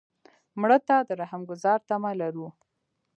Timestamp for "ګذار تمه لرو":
1.49-2.47